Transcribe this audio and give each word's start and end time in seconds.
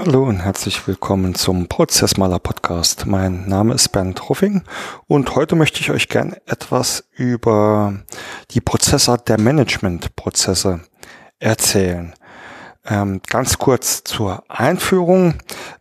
Hallo 0.00 0.22
und 0.22 0.38
herzlich 0.38 0.86
willkommen 0.86 1.34
zum 1.34 1.66
Prozessmaler 1.66 2.38
Podcast. 2.38 3.06
Mein 3.06 3.48
Name 3.48 3.74
ist 3.74 3.88
Bernd 3.88 4.30
Ruffing 4.30 4.62
und 5.08 5.34
heute 5.34 5.56
möchte 5.56 5.80
ich 5.80 5.90
euch 5.90 6.08
gern 6.08 6.36
etwas 6.46 7.08
über 7.16 8.04
die 8.52 8.60
Prozessart 8.60 9.28
der 9.28 9.40
Managementprozesse 9.40 10.82
erzählen. 11.40 12.14
Ähm, 12.90 13.20
ganz 13.26 13.58
kurz 13.58 14.02
zur 14.02 14.44
Einführung. 14.48 15.34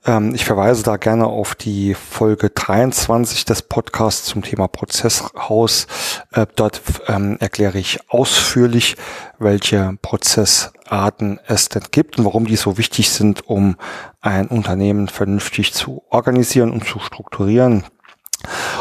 Ähm, 0.05 0.35
ich 0.35 0.43
verweise 0.43 0.83
da 0.83 0.97
gerne 0.97 1.25
auf 1.27 1.55
die 1.55 1.93
Folge 1.93 2.49
23 2.49 3.45
des 3.45 3.61
Podcasts 3.61 4.25
zum 4.25 4.41
Thema 4.41 4.67
Prozesshaus. 4.67 5.87
Äh, 6.33 6.47
dort 6.55 6.81
ähm, 7.07 7.37
erkläre 7.39 7.77
ich 7.77 7.99
ausführlich, 8.09 8.97
welche 9.39 9.97
Prozessarten 10.01 11.39
es 11.47 11.69
denn 11.69 11.85
gibt 11.91 12.17
und 12.17 12.25
warum 12.25 12.45
die 12.45 12.57
so 12.57 12.77
wichtig 12.77 13.09
sind, 13.09 13.47
um 13.47 13.77
ein 14.19 14.47
Unternehmen 14.47 15.07
vernünftig 15.07 15.73
zu 15.73 16.03
organisieren 16.09 16.71
und 16.71 16.85
zu 16.85 16.99
strukturieren. 16.99 17.85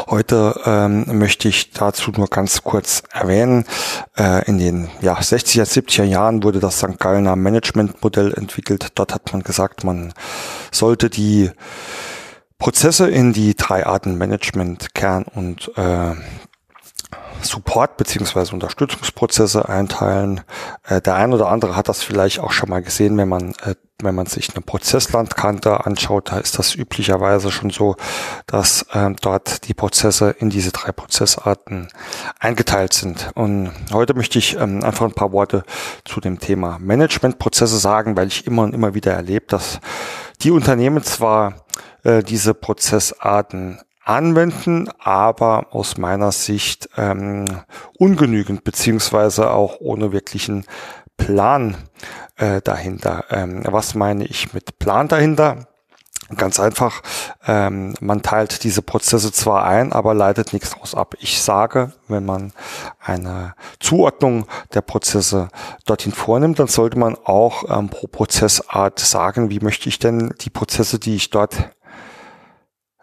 Heute 0.09 0.57
ähm, 0.65 1.19
möchte 1.19 1.49
ich 1.49 1.71
dazu 1.71 2.11
nur 2.11 2.27
ganz 2.27 2.63
kurz 2.63 3.03
erwähnen, 3.11 3.65
äh, 4.17 4.45
in 4.47 4.57
den 4.57 4.89
ja, 5.01 5.19
60er, 5.19 5.65
70er 5.65 6.05
Jahren 6.05 6.43
wurde 6.43 6.61
das 6.61 6.77
St. 6.77 6.97
Gallner 6.97 7.35
Managementmodell 7.35 8.33
entwickelt. 8.33 8.87
Dort 8.95 9.13
hat 9.13 9.33
man 9.33 9.43
gesagt, 9.43 9.83
man 9.83 10.13
sollte 10.71 11.09
die 11.09 11.51
Prozesse 12.57 13.09
in 13.09 13.33
die 13.33 13.53
drei 13.55 13.85
Arten 13.85 14.17
Management, 14.17 14.95
Kern 14.95 15.25
und 15.35 15.71
äh, 15.75 16.15
Support 17.41 17.97
beziehungsweise 17.97 18.53
Unterstützungsprozesse 18.53 19.67
einteilen. 19.69 20.41
Äh, 20.83 21.01
der 21.01 21.15
ein 21.15 21.33
oder 21.33 21.49
andere 21.49 21.75
hat 21.75 21.89
das 21.89 22.03
vielleicht 22.03 22.39
auch 22.39 22.51
schon 22.51 22.69
mal 22.69 22.81
gesehen, 22.81 23.17
wenn 23.17 23.29
man 23.29 23.53
äh, 23.63 23.75
wenn 24.01 24.13
man 24.13 24.27
sich 24.27 24.53
eine 24.53 24.61
Prozesslandkante 24.61 25.85
anschaut, 25.85 26.31
da 26.31 26.37
ist 26.37 26.59
das 26.59 26.75
üblicherweise 26.75 27.51
schon 27.51 27.71
so, 27.71 27.95
dass 28.45 28.83
äh, 28.93 29.09
dort 29.21 29.67
die 29.67 29.73
Prozesse 29.73 30.35
in 30.37 30.51
diese 30.51 30.71
drei 30.71 30.91
Prozessarten 30.91 31.87
eingeteilt 32.39 32.93
sind. 32.93 33.31
Und 33.33 33.71
heute 33.91 34.13
möchte 34.13 34.37
ich 34.37 34.55
ähm, 34.55 34.83
einfach 34.83 35.05
ein 35.05 35.13
paar 35.13 35.31
Worte 35.31 35.63
zu 36.05 36.21
dem 36.21 36.39
Thema 36.39 36.77
Managementprozesse 36.79 37.77
sagen, 37.77 38.15
weil 38.15 38.27
ich 38.27 38.45
immer 38.45 38.63
und 38.63 38.75
immer 38.75 38.93
wieder 38.93 39.13
erlebe, 39.13 39.47
dass 39.47 39.79
die 40.43 40.51
Unternehmen 40.51 41.03
zwar 41.03 41.65
äh, 42.03 42.21
diese 42.21 42.53
Prozessarten 42.53 43.79
anwenden, 44.07 44.89
aber 44.99 45.67
aus 45.71 45.97
meiner 45.97 46.31
Sicht 46.31 46.89
ähm, 46.95 47.45
ungenügend 47.97 48.63
beziehungsweise 48.63 49.51
auch 49.51 49.77
ohne 49.79 50.13
wirklichen 50.13 50.65
Plan 51.17 51.75
äh, 52.37 52.61
dahinter. 52.61 53.25
Ähm, 53.29 53.63
was 53.65 53.95
meine 53.95 54.25
ich 54.25 54.53
mit 54.53 54.79
Plan 54.79 55.09
dahinter? 55.09 55.67
Ganz 56.35 56.59
einfach, 56.59 57.03
ähm, 57.45 57.93
man 58.01 58.21
teilt 58.21 58.65
diese 58.65 58.81
Prozesse 58.81 59.31
zwar 59.31 59.65
ein, 59.65 59.93
aber 59.93 60.13
leitet 60.13 60.51
nichts 60.51 60.71
daraus 60.71 60.93
ab. 60.93 61.15
Ich 61.19 61.41
sage, 61.41 61.93
wenn 62.09 62.25
man 62.25 62.51
eine 62.99 63.55
Zuordnung 63.79 64.45
der 64.73 64.81
Prozesse 64.81 65.47
dorthin 65.85 66.11
vornimmt, 66.11 66.59
dann 66.59 66.67
sollte 66.67 66.99
man 66.99 67.15
auch 67.23 67.63
ähm, 67.69 67.87
pro 67.87 68.07
Prozessart 68.07 68.99
sagen, 68.99 69.49
wie 69.49 69.61
möchte 69.61 69.87
ich 69.87 69.99
denn 69.99 70.33
die 70.41 70.49
Prozesse, 70.49 70.99
die 70.99 71.15
ich 71.15 71.29
dort 71.29 71.55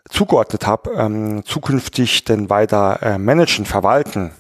zugeordnet 0.09 0.67
habe, 0.67 0.93
ähm, 0.93 1.45
zukünftig 1.45 2.25
denn 2.25 2.51
weiter 2.51 3.03
äh, 3.03 3.19
managen, 3.19 3.65
verwalten, 3.65 4.33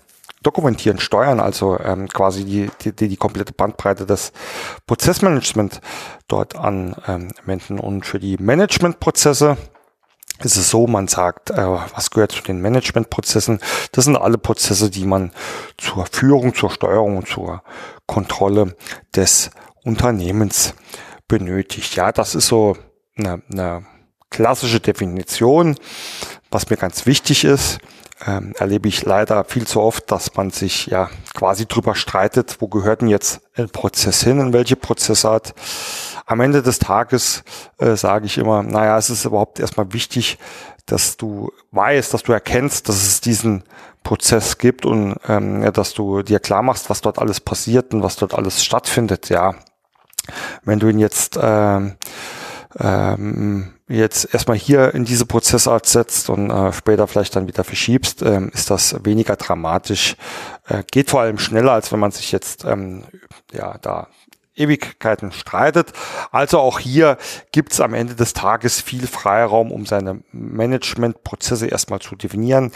dokumentieren, 0.42 0.98
steuern, 0.98 1.40
also 1.40 1.78
ähm, 1.80 2.08
quasi 2.08 2.44
die, 2.44 2.70
die, 2.92 3.08
die 3.08 3.16
komplette 3.16 3.52
Bandbreite 3.52 4.06
des 4.06 4.32
Prozessmanagement 4.86 5.80
dort 6.28 6.54
anwenden. 6.54 7.80
Und 7.80 8.04
für 8.06 8.20
die 8.20 8.36
Managementprozesse 8.36 9.56
ist 10.42 10.56
es 10.56 10.68
so, 10.68 10.86
man 10.86 11.08
sagt, 11.08 11.50
äh, 11.50 11.66
was 11.94 12.10
gehört 12.10 12.32
zu 12.32 12.42
den 12.42 12.60
Managementprozessen? 12.60 13.60
Das 13.92 14.04
sind 14.04 14.16
alle 14.16 14.38
Prozesse, 14.38 14.90
die 14.90 15.06
man 15.06 15.32
zur 15.78 16.06
Führung, 16.06 16.54
zur 16.54 16.70
Steuerung 16.70 17.16
und 17.16 17.28
zur 17.28 17.62
Kontrolle 18.06 18.76
des 19.14 19.50
Unternehmens 19.84 20.74
benötigt. 21.28 21.96
Ja, 21.96 22.12
das 22.12 22.34
ist 22.34 22.48
so 22.48 22.76
eine, 23.16 23.42
eine 23.50 23.86
klassische 24.34 24.80
Definition. 24.80 25.76
Was 26.50 26.68
mir 26.68 26.76
ganz 26.76 27.06
wichtig 27.06 27.44
ist, 27.44 27.78
ähm, 28.26 28.52
erlebe 28.58 28.88
ich 28.88 29.04
leider 29.04 29.44
viel 29.44 29.66
zu 29.66 29.80
oft, 29.80 30.10
dass 30.10 30.34
man 30.34 30.50
sich 30.50 30.86
ja 30.86 31.08
quasi 31.34 31.66
drüber 31.66 31.94
streitet, 31.94 32.56
wo 32.58 32.66
gehört 32.66 33.00
denn 33.00 33.08
jetzt 33.08 33.42
ein 33.56 33.68
Prozess 33.68 34.22
hin, 34.24 34.40
in 34.40 34.52
welche 34.52 34.74
Prozessart. 34.74 35.54
Am 36.26 36.40
Ende 36.40 36.62
des 36.62 36.80
Tages 36.80 37.44
äh, 37.78 37.94
sage 37.94 38.26
ich 38.26 38.38
immer, 38.38 38.64
naja, 38.64 38.98
es 38.98 39.08
ist 39.08 39.24
überhaupt 39.24 39.60
erstmal 39.60 39.92
wichtig, 39.92 40.38
dass 40.86 41.16
du 41.16 41.52
weißt, 41.70 42.12
dass 42.12 42.24
du 42.24 42.32
erkennst, 42.32 42.88
dass 42.88 42.96
es 42.96 43.20
diesen 43.20 43.62
Prozess 44.02 44.58
gibt 44.58 44.84
und 44.84 45.14
ähm, 45.28 45.72
dass 45.72 45.94
du 45.94 46.22
dir 46.22 46.40
klar 46.40 46.62
machst, 46.62 46.90
was 46.90 47.00
dort 47.02 47.20
alles 47.20 47.40
passiert 47.40 47.94
und 47.94 48.02
was 48.02 48.16
dort 48.16 48.34
alles 48.34 48.64
stattfindet. 48.64 49.28
Ja, 49.28 49.54
wenn 50.64 50.80
du 50.80 50.88
ihn 50.88 50.98
jetzt 50.98 51.38
ähm, 51.40 51.94
ähm, 52.78 53.73
jetzt 53.88 54.32
erstmal 54.32 54.56
hier 54.56 54.94
in 54.94 55.04
diese 55.04 55.26
Prozessart 55.26 55.86
setzt 55.86 56.30
und 56.30 56.50
äh, 56.50 56.72
später 56.72 57.06
vielleicht 57.06 57.36
dann 57.36 57.46
wieder 57.46 57.64
verschiebst, 57.64 58.22
ähm, 58.22 58.50
ist 58.54 58.70
das 58.70 59.04
weniger 59.04 59.36
dramatisch. 59.36 60.16
Äh, 60.66 60.82
geht 60.90 61.10
vor 61.10 61.20
allem 61.20 61.38
schneller, 61.38 61.72
als 61.72 61.92
wenn 61.92 62.00
man 62.00 62.10
sich 62.10 62.32
jetzt 62.32 62.64
ähm, 62.64 63.04
ja 63.52 63.76
da 63.82 64.08
Ewigkeiten 64.56 65.32
streitet. 65.32 65.92
Also 66.30 66.58
auch 66.60 66.78
hier 66.78 67.18
gibt 67.52 67.72
es 67.72 67.80
am 67.80 67.94
Ende 67.94 68.14
des 68.14 68.32
Tages 68.32 68.80
viel 68.80 69.06
Freiraum, 69.06 69.72
um 69.72 69.86
seine 69.86 70.20
Managementprozesse 70.32 71.66
erstmal 71.66 72.00
zu 72.00 72.16
definieren. 72.16 72.72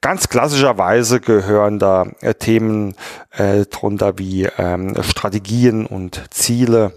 Ganz 0.00 0.28
klassischerweise 0.28 1.20
gehören 1.20 1.78
da 1.78 2.06
äh, 2.20 2.34
Themen 2.34 2.94
äh, 3.32 3.66
drunter 3.66 4.18
wie 4.18 4.44
ähm, 4.58 4.94
Strategien 5.02 5.86
und 5.86 6.22
Ziele, 6.30 6.92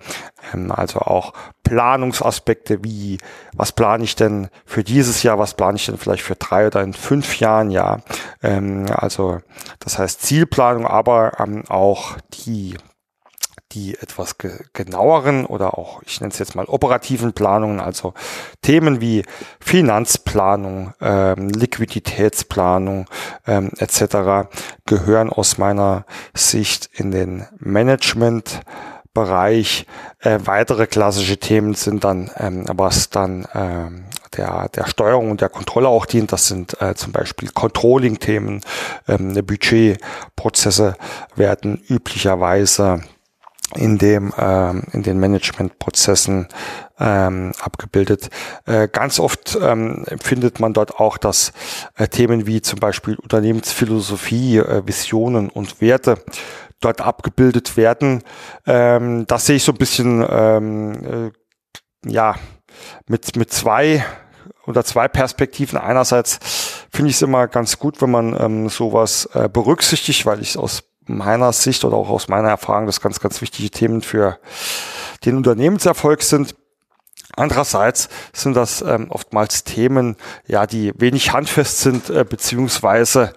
ähm, 0.53 0.71
also 0.71 0.99
auch 0.99 1.33
Planungsaspekte 1.63 2.83
wie, 2.83 3.19
was 3.53 3.71
plane 3.71 4.03
ich 4.03 4.15
denn 4.15 4.49
für 4.65 4.83
dieses 4.83 5.21
Jahr, 5.21 5.37
was 5.37 5.53
plane 5.53 5.77
ich 5.77 5.85
denn 5.85 5.97
vielleicht 5.97 6.23
für 6.23 6.35
drei 6.35 6.67
oder 6.67 6.81
in 6.81 6.93
fünf 6.93 7.39
Jahren, 7.39 7.69
ja. 7.69 7.99
Ähm, 8.41 8.85
also 8.89 9.39
das 9.79 9.99
heißt 9.99 10.21
Zielplanung, 10.21 10.87
aber 10.87 11.39
ähm, 11.39 11.63
auch 11.69 12.17
die 12.45 12.75
die 13.71 13.95
etwas 13.99 14.37
ge 14.37 14.51
genaueren 14.73 15.45
oder 15.45 15.77
auch, 15.77 16.01
ich 16.03 16.19
nenne 16.21 16.31
es 16.31 16.39
jetzt 16.39 16.55
mal 16.55 16.65
operativen 16.65 17.33
Planungen, 17.33 17.79
also 17.79 18.13
Themen 18.61 19.01
wie 19.01 19.23
Finanzplanung, 19.59 20.93
ähm, 21.01 21.49
Liquiditätsplanung 21.49 23.05
ähm, 23.45 23.71
etc. 23.77 24.49
gehören 24.85 25.29
aus 25.29 25.57
meiner 25.57 26.05
Sicht 26.33 26.89
in 26.93 27.11
den 27.11 27.45
Management. 27.59 28.61
Bereich. 29.11 29.87
Äh, 30.19 30.39
weitere 30.45 30.85
klassische 30.85 31.37
Themen 31.37 31.73
sind 31.73 32.03
dann, 32.03 32.29
ähm, 32.37 32.65
was 32.71 33.09
dann 33.09 33.47
ähm, 33.55 34.05
der, 34.37 34.69
der 34.69 34.87
Steuerung 34.87 35.31
und 35.31 35.41
der 35.41 35.49
Kontrolle 35.49 35.87
auch 35.87 36.05
dient. 36.05 36.31
Das 36.31 36.47
sind 36.47 36.79
äh, 36.81 36.93
zum 36.95 37.11
Beispiel 37.11 37.49
Controlling-Themen, 37.49 38.61
ähm, 39.07 39.33
Budgetprozesse 39.45 40.95
werden 41.35 41.83
üblicherweise 41.89 43.01
in 43.75 43.97
dem 43.97 44.33
ähm, 44.37 44.83
in 44.91 45.03
den 45.03 45.19
Managementprozessen 45.19 46.47
ähm, 46.99 47.51
abgebildet. 47.59 48.29
Äh, 48.65 48.87
ganz 48.87 49.19
oft 49.19 49.57
ähm, 49.61 50.05
findet 50.21 50.59
man 50.59 50.73
dort 50.73 50.99
auch, 50.99 51.17
dass 51.17 51.53
äh, 51.95 52.07
Themen 52.07 52.47
wie 52.47 52.61
zum 52.61 52.79
Beispiel 52.79 53.15
Unternehmensphilosophie, 53.15 54.57
äh, 54.57 54.87
Visionen 54.87 55.49
und 55.49 55.81
Werte 55.81 56.15
dort 56.79 57.01
abgebildet 57.01 57.77
werden. 57.77 58.23
Ähm, 58.65 59.27
das 59.27 59.45
sehe 59.45 59.57
ich 59.57 59.63
so 59.63 59.71
ein 59.71 59.77
bisschen 59.77 60.25
ähm, 60.27 61.31
äh, 62.05 62.11
ja 62.11 62.35
mit 63.07 63.35
mit 63.35 63.51
zwei 63.51 64.03
oder 64.65 64.83
zwei 64.83 65.07
Perspektiven. 65.07 65.77
Einerseits 65.77 66.39
finde 66.91 67.09
ich 67.09 67.17
es 67.17 67.21
immer 67.21 67.47
ganz 67.47 67.79
gut, 67.79 68.01
wenn 68.01 68.11
man 68.11 68.39
ähm, 68.39 68.69
sowas 68.69 69.29
äh, 69.33 69.49
berücksichtigt, 69.49 70.25
weil 70.25 70.41
ich 70.41 70.51
es 70.51 70.57
aus 70.57 70.88
meiner 71.17 71.51
Sicht 71.53 71.83
oder 71.83 71.97
auch 71.97 72.09
aus 72.09 72.27
meiner 72.27 72.49
Erfahrung 72.49 72.85
das 72.85 73.01
ganz, 73.01 73.19
ganz 73.19 73.41
wichtige 73.41 73.69
Themen 73.69 74.01
für 74.01 74.37
den 75.25 75.37
Unternehmenserfolg 75.37 76.21
sind. 76.21 76.55
Andererseits 77.35 78.09
sind 78.33 78.55
das 78.55 78.81
ähm, 78.81 79.07
oftmals 79.11 79.63
Themen, 79.63 80.17
ja, 80.47 80.65
die 80.65 80.91
wenig 80.97 81.31
handfest 81.31 81.79
sind, 81.79 82.09
äh, 82.09 82.25
beziehungsweise 82.27 83.33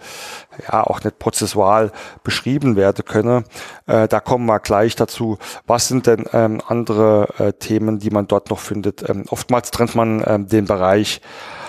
ja 0.66 0.82
auch 0.84 1.04
nicht 1.04 1.18
prozessual 1.18 1.92
beschrieben 2.24 2.74
werden 2.74 3.04
können. 3.04 3.44
Äh, 3.86 4.08
da 4.08 4.20
kommen 4.20 4.46
wir 4.46 4.60
gleich 4.60 4.96
dazu. 4.96 5.38
Was 5.66 5.88
sind 5.88 6.06
denn 6.06 6.24
ähm, 6.32 6.60
andere 6.66 7.28
äh, 7.38 7.52
Themen, 7.52 7.98
die 7.98 8.10
man 8.10 8.26
dort 8.26 8.50
noch 8.50 8.58
findet? 8.58 9.08
Ähm, 9.08 9.24
oftmals 9.28 9.70
trennt 9.70 9.94
man 9.94 10.24
ähm, 10.26 10.48
den 10.48 10.64
Bereich 10.64 11.20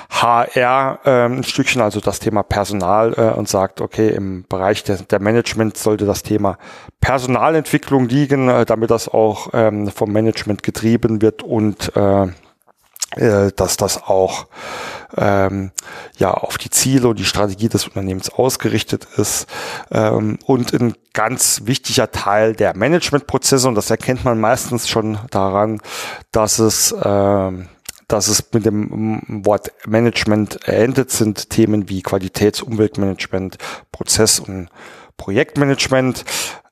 HR 0.09 0.99
äh, 1.03 1.25
ein 1.25 1.43
Stückchen, 1.43 1.81
also 1.81 1.99
das 1.99 2.19
Thema 2.19 2.43
Personal 2.43 3.13
äh, 3.17 3.37
und 3.37 3.47
sagt, 3.47 3.81
okay, 3.81 4.09
im 4.09 4.45
Bereich 4.47 4.83
der, 4.83 4.97
der 4.97 5.19
Management 5.19 5.77
sollte 5.77 6.05
das 6.05 6.23
Thema 6.23 6.57
Personalentwicklung 7.01 8.07
liegen, 8.07 8.49
äh, 8.49 8.65
damit 8.65 8.91
das 8.91 9.09
auch 9.09 9.49
ähm, 9.53 9.89
vom 9.89 10.11
Management 10.11 10.63
getrieben 10.63 11.21
wird 11.21 11.43
und 11.43 11.95
äh, 11.95 12.27
äh, 13.15 13.51
dass 13.55 13.77
das 13.77 14.03
auch 14.03 14.47
ähm, 15.15 15.71
ja 16.17 16.31
auf 16.31 16.57
die 16.57 16.69
Ziele 16.69 17.07
und 17.09 17.19
die 17.19 17.25
Strategie 17.25 17.69
des 17.69 17.87
Unternehmens 17.87 18.29
ausgerichtet 18.31 19.07
ist. 19.17 19.47
Ähm, 19.91 20.39
und 20.45 20.73
ein 20.73 20.95
ganz 21.13 21.61
wichtiger 21.65 22.11
Teil 22.11 22.55
der 22.55 22.75
Managementprozesse 22.75 23.67
und 23.67 23.75
das 23.75 23.91
erkennt 23.91 24.25
man 24.25 24.39
meistens 24.39 24.87
schon 24.87 25.19
daran, 25.29 25.79
dass 26.31 26.57
es 26.57 26.95
ähm, 27.03 27.67
dass 28.13 28.27
es 28.27 28.43
mit 28.53 28.63
dem 28.63 29.43
Wort 29.43 29.71
Management 29.87 30.67
endet, 30.67 31.09
sind 31.09 31.49
Themen 31.49 31.89
wie 31.89 32.03
Qualitäts- 32.03 32.61
Umweltmanagement, 32.61 33.57
Prozess- 33.91 34.39
und 34.39 34.69
Projektmanagement. 35.17 36.23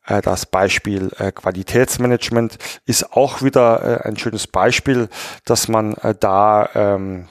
Äh, 0.05 0.21
das 0.21 0.45
Beispiel 0.45 1.09
äh, 1.17 1.31
Qualitätsmanagement 1.31 2.59
ist 2.85 3.13
auch 3.13 3.41
wieder 3.41 4.03
äh, 4.03 4.07
ein 4.07 4.17
schönes 4.17 4.45
Beispiel, 4.45 5.09
dass 5.43 5.67
man 5.67 5.95
da 6.19 6.69
ähm, 6.75 7.27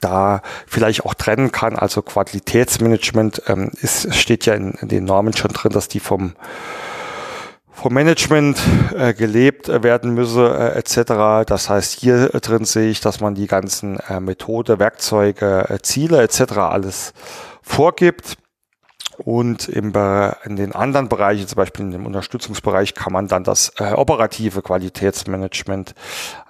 da 0.00 0.42
vielleicht 0.66 1.04
auch 1.04 1.14
trennen 1.14 1.52
kann. 1.52 1.76
Also 1.76 2.02
Qualitätsmanagement 2.02 3.42
ähm, 3.46 3.70
ist, 3.80 4.12
steht 4.16 4.46
ja 4.46 4.54
in, 4.54 4.72
in 4.72 4.88
den 4.88 5.04
Normen 5.04 5.32
schon 5.32 5.52
drin, 5.52 5.70
dass 5.72 5.86
die 5.86 6.00
vom 6.00 6.34
vom 7.80 7.94
Management 7.94 8.58
äh, 8.96 9.14
gelebt 9.14 9.68
werden 9.68 10.12
müsse 10.12 10.74
äh, 10.74 10.78
etc. 10.78 11.46
Das 11.46 11.70
heißt, 11.70 12.00
hier 12.00 12.28
drin 12.30 12.64
sehe 12.64 12.90
ich, 12.90 13.00
dass 13.00 13.20
man 13.20 13.36
die 13.36 13.46
ganzen 13.46 14.00
äh, 14.00 14.18
Methode, 14.18 14.80
Werkzeuge, 14.80 15.66
äh, 15.68 15.78
Ziele 15.80 16.20
etc. 16.20 16.54
alles 16.58 17.12
vorgibt. 17.62 18.36
Und 19.16 19.68
im, 19.68 19.92
in 20.44 20.54
den 20.54 20.72
anderen 20.72 21.08
Bereichen, 21.08 21.48
zum 21.48 21.56
Beispiel 21.56 21.84
in 21.84 21.90
dem 21.90 22.06
Unterstützungsbereich, 22.06 22.94
kann 22.94 23.12
man 23.12 23.26
dann 23.26 23.42
das 23.42 23.72
äh, 23.78 23.92
operative 23.92 24.62
Qualitätsmanagement 24.62 25.94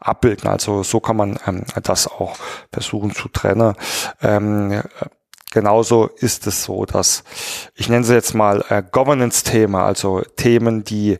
abbilden. 0.00 0.50
Also 0.50 0.82
so 0.82 1.00
kann 1.00 1.16
man 1.16 1.38
ähm, 1.46 1.64
das 1.82 2.06
auch 2.06 2.36
versuchen 2.70 3.14
zu 3.14 3.28
trennen. 3.28 3.74
Ähm, 4.20 4.82
Genauso 5.50 6.10
ist 6.18 6.46
es 6.46 6.64
so, 6.64 6.84
dass 6.84 7.24
ich 7.74 7.88
nenne 7.88 8.04
sie 8.04 8.12
jetzt 8.12 8.34
mal 8.34 8.62
äh, 8.68 8.82
Governance-Themen, 8.82 9.76
also 9.76 10.22
Themen, 10.36 10.84
die 10.84 11.18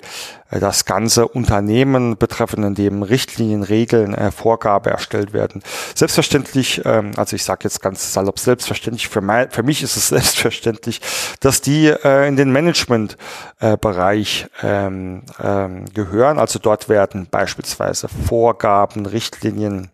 äh, 0.50 0.60
das 0.60 0.84
ganze 0.84 1.26
Unternehmen 1.26 2.19
betreffen, 2.19 2.62
in 2.62 2.75
dem 2.75 3.02
Richtlinien, 3.02 3.62
Regeln, 3.62 4.12
äh, 4.14 4.30
Vorgabe 4.30 4.90
erstellt 4.90 5.32
werden. 5.32 5.62
Selbstverständlich, 5.94 6.82
ähm, 6.84 7.12
also 7.16 7.36
ich 7.36 7.44
sage 7.44 7.60
jetzt 7.64 7.80
ganz 7.80 8.12
salopp 8.12 8.38
selbstverständlich, 8.38 9.08
für, 9.08 9.22
mein, 9.22 9.50
für 9.50 9.62
mich 9.62 9.82
ist 9.82 9.96
es 9.96 10.08
selbstverständlich, 10.10 11.00
dass 11.40 11.62
die 11.62 11.86
äh, 11.86 12.28
in 12.28 12.36
den 12.36 12.52
Management-Bereich 12.52 14.46
äh, 14.62 14.86
ähm, 14.86 15.22
ähm, 15.42 15.86
gehören. 15.94 16.38
Also 16.38 16.58
dort 16.58 16.90
werden 16.90 17.28
beispielsweise 17.31 18.08
Vorgaben, 18.08 19.06
Richtlinien, 19.06 19.90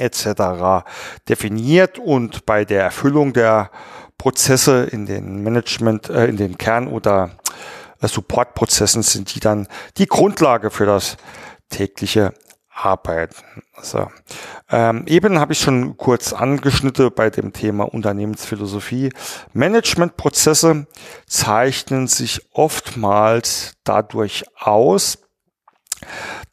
etc. 0.00 0.84
definiert 1.28 1.98
und 1.98 2.46
bei 2.46 2.64
der 2.64 2.82
Erfüllung 2.82 3.32
der 3.32 3.70
Prozesse 4.18 4.84
in 4.84 5.06
den 5.06 5.42
Management, 5.42 6.10
äh, 6.10 6.26
in 6.26 6.36
den 6.36 6.58
Kern- 6.58 6.88
oder 6.88 7.30
äh, 8.00 8.08
Supportprozessen 8.08 9.02
sind 9.02 9.34
die 9.34 9.40
dann 9.40 9.66
die 9.96 10.06
Grundlage 10.06 10.70
für 10.70 10.86
das 10.86 11.16
tägliche 11.70 12.34
Arbeiten. 12.70 13.62
Also, 13.74 14.10
ähm, 14.70 15.04
eben 15.06 15.38
habe 15.38 15.52
ich 15.52 15.60
schon 15.60 15.96
kurz 15.96 16.32
angeschnitten 16.32 17.10
bei 17.14 17.30
dem 17.30 17.52
Thema 17.52 17.84
Unternehmensphilosophie. 17.84 19.10
Managementprozesse 19.52 20.86
zeichnen 21.26 22.06
sich 22.06 22.46
oftmals 22.52 23.74
dadurch 23.84 24.44
aus, 24.58 25.18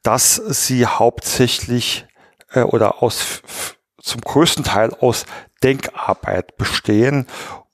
dass 0.04 0.36
sie 0.36 0.86
hauptsächlich 0.86 2.06
äh, 2.52 2.62
oder 2.62 3.04
aus 3.04 3.42
zum 4.02 4.22
größten 4.22 4.64
Teil 4.64 4.94
aus 5.02 5.26
Denkarbeit 5.64 6.56
bestehen 6.58 7.28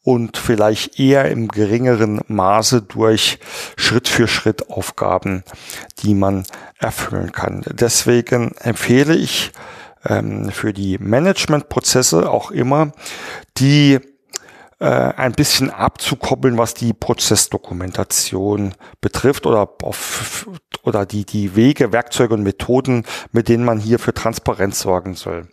und 0.03 0.37
vielleicht 0.37 0.99
eher 0.99 1.31
im 1.31 1.47
geringeren 1.47 2.21
Maße 2.27 2.81
durch 2.81 3.39
Schritt 3.77 4.07
für 4.07 4.27
Schritt 4.27 4.69
Aufgaben, 4.69 5.43
die 5.99 6.13
man 6.13 6.45
erfüllen 6.77 7.31
kann. 7.31 7.63
Deswegen 7.67 8.53
empfehle 8.59 9.15
ich 9.15 9.51
ähm, 10.05 10.49
für 10.51 10.73
die 10.73 10.97
Managementprozesse 10.97 12.29
auch 12.29 12.51
immer, 12.51 12.91
die 13.57 13.99
äh, 14.83 15.13
ein 15.15 15.31
bisschen 15.31 15.69
abzukoppeln, 15.69 16.57
was 16.57 16.73
die 16.73 16.91
Prozessdokumentation 16.91 18.75
betrifft 18.99 19.45
oder 19.45 19.69
auf, 19.81 20.45
oder 20.83 21.05
die, 21.05 21.25
die 21.25 21.55
Wege, 21.55 21.93
Werkzeuge 21.93 22.33
und 22.33 22.43
Methoden, 22.43 23.05
mit 23.31 23.47
denen 23.47 23.63
man 23.63 23.79
hier 23.79 23.97
für 23.97 24.13
Transparenz 24.13 24.81
sorgen 24.81 25.13
soll. 25.13 25.47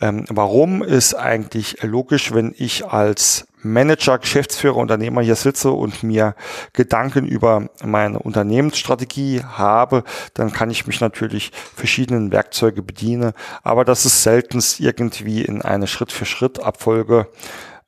Ähm, 0.00 0.24
warum 0.28 0.84
ist 0.84 1.14
eigentlich 1.14 1.82
logisch, 1.82 2.32
wenn 2.32 2.54
ich 2.56 2.86
als 2.86 3.48
Manager, 3.62 4.18
Geschäftsführer, 4.18 4.76
Unternehmer 4.76 5.20
hier 5.20 5.34
sitze 5.34 5.72
und 5.72 6.04
mir 6.04 6.36
Gedanken 6.72 7.26
über 7.26 7.70
meine 7.84 8.20
Unternehmensstrategie 8.20 9.42
habe, 9.42 10.04
dann 10.34 10.52
kann 10.52 10.70
ich 10.70 10.86
mich 10.86 11.00
natürlich 11.00 11.50
verschiedenen 11.74 12.30
Werkzeuge 12.30 12.82
bedienen, 12.82 13.32
aber 13.64 13.84
das 13.84 14.06
ist 14.06 14.22
selten 14.22 14.62
irgendwie 14.78 15.42
in 15.42 15.60
eine 15.60 15.88
Schritt-für-Schritt-Abfolge 15.88 17.26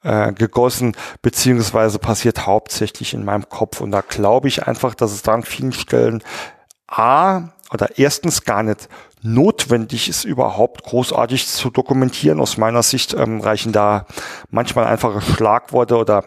äh, 0.03 0.33
gegossen, 0.33 0.97
beziehungsweise 1.23 1.99
passiert 1.99 2.47
hauptsächlich 2.47 3.15
in 3.15 3.25
meinem 3.25 3.49
Kopf. 3.49 3.81
Und 3.81 3.91
da 3.91 4.01
glaube 4.01 4.49
ich 4.49 4.67
einfach, 4.67 4.95
dass 4.95 5.13
es 5.13 5.23
da 5.23 5.35
an 5.35 5.43
vielen 5.43 5.73
Stellen 5.73 6.23
A 6.87 7.51
oder 7.73 7.99
erstens 7.99 8.45
gar 8.45 8.63
nicht 8.63 8.89
notwendig 9.23 10.09
ist, 10.09 10.25
überhaupt 10.25 10.83
großartig 10.83 11.47
zu 11.47 11.71
dokumentieren. 11.71 12.41
Aus 12.41 12.57
meiner 12.57 12.83
Sicht 12.83 13.15
ähm, 13.15 13.41
reichen 13.41 13.73
da 13.73 14.07
manchmal 14.51 14.87
einfache 14.87 15.21
Schlagworte 15.21 15.97
oder 15.97 16.25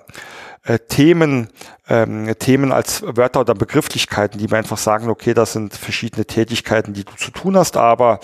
äh, 0.64 0.80
Themen, 0.80 1.50
ähm, 1.88 2.34
Themen 2.40 2.72
als 2.72 3.04
Wörter 3.06 3.42
oder 3.42 3.54
Begrifflichkeiten, 3.54 4.40
die 4.40 4.48
mir 4.48 4.58
einfach 4.58 4.78
sagen, 4.78 5.10
okay, 5.10 5.34
das 5.34 5.54
sind 5.54 5.76
verschiedene 5.76 6.26
Tätigkeiten, 6.26 6.94
die 6.94 7.04
du 7.04 7.14
zu 7.16 7.32
tun 7.32 7.58
hast, 7.58 7.78
aber 7.78 8.20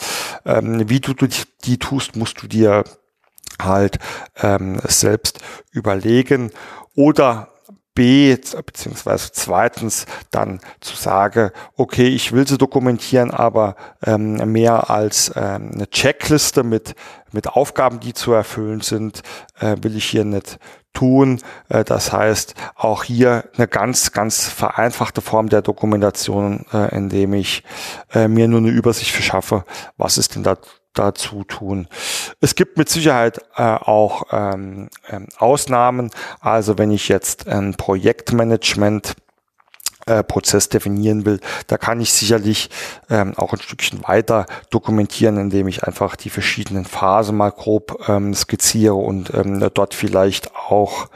ähm, 0.45 0.89
wie 0.89 1.01
du, 1.01 1.13
du 1.13 1.27
die 1.65 1.77
tust, 1.77 2.15
musst 2.15 2.41
du 2.41 2.47
dir 2.47 2.83
halt 3.63 3.99
ähm, 4.41 4.79
selbst 4.87 5.39
überlegen 5.71 6.51
oder 6.95 7.51
B, 7.93 8.37
beziehungsweise 8.65 9.31
zweitens 9.33 10.05
dann 10.31 10.61
zu 10.79 10.95
sagen, 10.95 11.51
okay, 11.75 12.07
ich 12.07 12.31
will 12.31 12.47
sie 12.47 12.57
dokumentieren, 12.57 13.31
aber 13.31 13.75
ähm, 14.05 14.35
mehr 14.51 14.89
als 14.89 15.31
ähm, 15.35 15.71
eine 15.73 15.89
Checkliste 15.89 16.63
mit, 16.63 16.95
mit 17.33 17.47
Aufgaben, 17.47 17.99
die 17.99 18.13
zu 18.13 18.31
erfüllen 18.31 18.79
sind, 18.79 19.23
äh, 19.59 19.75
will 19.81 19.97
ich 19.97 20.05
hier 20.05 20.23
nicht 20.23 20.57
tun. 20.93 21.41
Äh, 21.67 21.83
das 21.83 22.13
heißt, 22.13 22.55
auch 22.75 23.03
hier 23.03 23.49
eine 23.57 23.67
ganz, 23.67 24.13
ganz 24.13 24.47
vereinfachte 24.47 25.19
Form 25.19 25.49
der 25.49 25.61
Dokumentation, 25.61 26.65
äh, 26.71 26.95
indem 26.95 27.33
ich 27.33 27.63
äh, 28.13 28.29
mir 28.29 28.47
nur 28.47 28.59
eine 28.59 28.69
Übersicht 28.69 29.11
verschaffe, 29.11 29.65
was 29.97 30.17
ist 30.17 30.35
denn 30.35 30.43
da 30.43 30.57
dazu 30.93 31.43
tun. 31.43 31.87
Es 32.39 32.55
gibt 32.55 32.77
mit 32.77 32.89
Sicherheit 32.89 33.39
äh, 33.55 33.63
auch 33.63 34.23
ähm, 34.31 34.89
ähm, 35.09 35.27
Ausnahmen. 35.37 36.11
Also 36.39 36.77
wenn 36.77 36.91
ich 36.91 37.07
jetzt 37.07 37.47
ein 37.47 37.75
Projektmanagement 37.75 39.15
äh, 40.07 40.23
Prozess 40.23 40.69
definieren 40.69 41.25
will, 41.25 41.39
da 41.67 41.77
kann 41.77 42.01
ich 42.01 42.11
sicherlich 42.11 42.69
ähm, 43.09 43.33
auch 43.37 43.53
ein 43.53 43.61
Stückchen 43.61 44.01
weiter 44.07 44.45
dokumentieren, 44.69 45.37
indem 45.37 45.67
ich 45.67 45.83
einfach 45.83 46.15
die 46.15 46.29
verschiedenen 46.29 46.85
Phasen 46.85 47.37
mal 47.37 47.51
grob 47.51 48.03
ähm, 48.07 48.33
skizziere 48.33 48.95
und 48.95 49.31
ähm, 49.33 49.69
dort 49.73 49.93
vielleicht 49.93 50.55
auch 50.55 51.07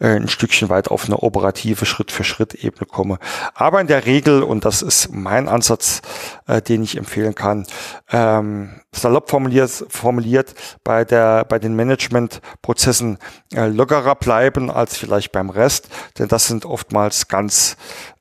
äh, 0.00 0.16
ein 0.16 0.28
Stückchen 0.28 0.70
weit 0.70 0.88
auf 0.88 1.04
eine 1.04 1.18
operative 1.18 1.84
Schritt-für-Schritt-Ebene 1.84 2.86
komme. 2.86 3.18
Aber 3.54 3.80
in 3.80 3.86
der 3.86 4.06
Regel, 4.06 4.42
und 4.42 4.64
das 4.64 4.82
ist 4.82 5.12
mein 5.12 5.48
Ansatz, 5.48 6.00
äh, 6.46 6.62
den 6.62 6.82
ich 6.82 6.96
empfehlen 6.96 7.34
kann, 7.34 7.66
ähm, 8.10 8.80
salopp 8.94 9.30
formuliert, 9.30 9.84
formuliert 9.88 10.54
bei 10.84 11.04
der 11.04 11.44
bei 11.44 11.58
den 11.58 11.74
Managementprozessen 11.74 13.18
äh, 13.54 13.66
lockerer 13.66 14.14
bleiben 14.14 14.70
als 14.70 14.96
vielleicht 14.96 15.32
beim 15.32 15.50
Rest, 15.50 15.88
denn 16.18 16.28
das 16.28 16.46
sind 16.46 16.64
oftmals 16.64 17.28
ganz 17.28 17.76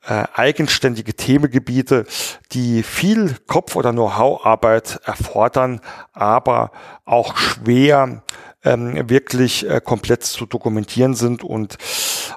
äh, 0.07 0.23
eigenständige 0.33 1.13
Themengebiete, 1.13 2.05
die 2.53 2.83
viel 2.83 3.35
Kopf- 3.47 3.75
oder 3.75 3.91
Know-how-Arbeit 3.91 4.99
erfordern, 5.03 5.81
aber 6.13 6.71
auch 7.05 7.37
schwer 7.37 8.23
ähm, 8.63 9.09
wirklich 9.09 9.67
äh, 9.69 9.81
komplett 9.81 10.23
zu 10.23 10.45
dokumentieren 10.45 11.13
sind. 11.13 11.43
Und 11.43 11.77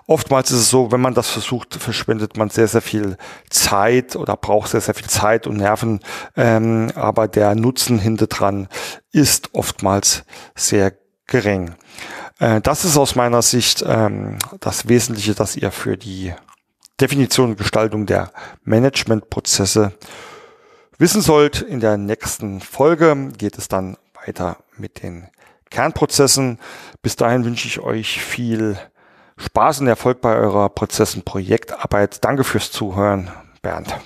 oftmals 0.06 0.50
ist 0.50 0.58
es 0.58 0.70
so, 0.70 0.92
wenn 0.92 1.00
man 1.00 1.14
das 1.14 1.28
versucht, 1.30 1.74
verschwendet 1.74 2.36
man 2.36 2.50
sehr, 2.50 2.68
sehr 2.68 2.82
viel 2.82 3.16
Zeit 3.50 4.16
oder 4.16 4.36
braucht 4.36 4.70
sehr, 4.70 4.80
sehr 4.80 4.94
viel 4.94 5.08
Zeit 5.08 5.46
und 5.46 5.56
Nerven. 5.56 6.00
Ähm, 6.36 6.90
aber 6.94 7.28
der 7.28 7.54
Nutzen 7.54 7.98
hinter 7.98 8.26
dran 8.26 8.68
ist 9.12 9.50
oftmals 9.54 10.24
sehr 10.54 10.94
gering. 11.26 11.74
Äh, 12.38 12.60
das 12.60 12.84
ist 12.84 12.96
aus 12.96 13.14
meiner 13.14 13.42
Sicht 13.42 13.84
ähm, 13.86 14.38
das 14.60 14.88
Wesentliche, 14.88 15.34
das 15.34 15.56
ihr 15.56 15.70
für 15.70 15.96
die 15.96 16.32
Definition 17.00 17.50
und 17.50 17.58
Gestaltung 17.58 18.06
der 18.06 18.32
Managementprozesse 18.62 19.92
wissen 20.98 21.22
sollt. 21.22 21.60
In 21.60 21.80
der 21.80 21.96
nächsten 21.96 22.60
Folge 22.60 23.32
geht 23.36 23.58
es 23.58 23.68
dann 23.68 23.96
weiter 24.24 24.58
mit 24.76 25.02
den 25.02 25.28
Kernprozessen. 25.74 26.58
Bis 27.02 27.16
dahin 27.16 27.44
wünsche 27.44 27.66
ich 27.66 27.80
euch 27.80 28.20
viel 28.20 28.78
Spaß 29.36 29.80
und 29.80 29.88
Erfolg 29.88 30.20
bei 30.20 30.36
eurer 30.36 30.68
Prozessen 30.68 31.22
Projektarbeit. 31.22 32.24
Danke 32.24 32.44
fürs 32.44 32.70
Zuhören, 32.70 33.32
Bernd. 33.60 33.96